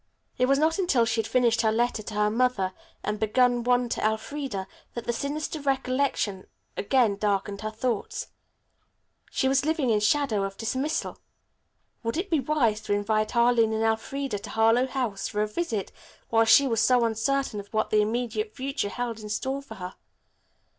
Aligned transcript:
It 0.39 0.47
was 0.47 0.57
not 0.57 0.79
until 0.79 1.05
she 1.05 1.21
had 1.21 1.27
finished 1.27 1.61
her 1.61 1.71
letter 1.71 2.01
to 2.01 2.13
her 2.15 2.31
mother 2.31 2.73
and 3.03 3.19
begun 3.19 3.63
one 3.63 3.87
to 3.89 4.03
Elfreda 4.03 4.65
that 4.95 5.03
the 5.05 5.13
sinister 5.13 5.61
recollection 5.61 6.47
again 6.75 7.17
darkened 7.17 7.61
her 7.61 7.69
thoughts. 7.69 8.29
She 9.29 9.47
was 9.47 9.63
living 9.63 9.91
in 9.91 9.97
the 9.99 10.03
shadow 10.03 10.43
of 10.43 10.57
dismissal. 10.57 11.19
Would 12.01 12.17
it 12.17 12.31
be 12.31 12.39
wise 12.39 12.81
to 12.81 12.93
invite 12.93 13.35
Arline 13.35 13.73
and 13.73 13.83
Elfreda 13.83 14.39
to 14.39 14.49
Harlowe 14.49 14.87
House 14.87 15.27
for 15.27 15.43
a 15.43 15.47
visit 15.47 15.91
while 16.31 16.45
she 16.45 16.65
was 16.65 16.81
so 16.81 17.05
uncertain 17.05 17.59
of 17.59 17.67
what 17.67 17.91
the 17.91 18.01
immediate 18.01 18.55
future 18.55 18.89
held 18.89 19.19
in 19.19 19.29
store 19.29 19.61
for 19.61 19.75
her? 19.75 19.93